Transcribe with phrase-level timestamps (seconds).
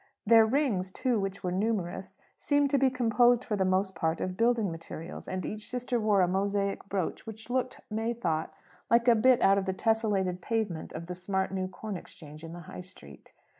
[0.25, 4.35] Their rings too, which were numerous, seemed to be composed for the most part of
[4.35, 8.51] building materials; and each sister wore a mosaic brooch which looked, May thought,
[8.89, 12.51] like a bit out of the tesselated pavement of the smart new Corn Exchange in
[12.53, 13.31] the High Street.